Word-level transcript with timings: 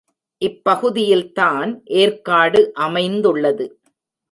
இப்பகுதியில்தான் 0.41 1.71
ஏர்க்காடு 1.85 2.73
அமைந்துள்ளது. 2.79 3.67